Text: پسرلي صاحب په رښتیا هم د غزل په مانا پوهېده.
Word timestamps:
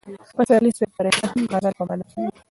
پسرلي 0.35 0.71
صاحب 0.77 0.91
په 0.95 1.01
رښتیا 1.05 1.27
هم 1.31 1.39
د 1.45 1.49
غزل 1.51 1.73
په 1.77 1.83
مانا 1.87 2.05
پوهېده. 2.11 2.37